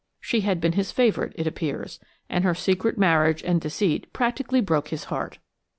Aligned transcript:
She 0.19 0.41
had 0.41 0.59
been 0.59 0.71
his 0.71 0.91
favourite, 0.91 1.31
it 1.35 1.45
appears, 1.45 1.99
and 2.27 2.43
her 2.43 2.55
secret 2.55 2.97
marriage 2.97 3.43
and 3.43 3.61
deceit 3.61 4.11
practically 4.13 4.59
broke 4.59 4.87
his 4.87 5.03
heart. 5.13 5.37